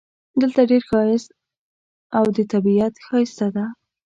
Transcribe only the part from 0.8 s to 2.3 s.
ښایست ده او